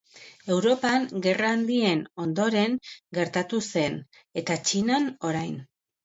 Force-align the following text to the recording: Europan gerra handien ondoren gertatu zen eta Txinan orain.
Europan 0.53 1.03
gerra 1.25 1.49
handien 1.57 1.99
ondoren 2.23 2.73
gertatu 3.17 3.59
zen 3.75 3.99
eta 4.43 4.57
Txinan 4.63 5.05
orain. 5.33 5.61